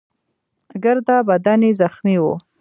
ګرده 0.83 1.17
بدن 1.29 1.59
يې 1.67 1.71
زخمي 1.81 2.17
وو. 2.19 2.35